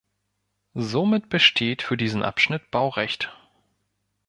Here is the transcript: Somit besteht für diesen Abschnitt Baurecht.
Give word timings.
Somit 0.73 1.29
besteht 1.29 1.83
für 1.83 1.95
diesen 1.95 2.23
Abschnitt 2.23 2.71
Baurecht. 2.71 3.31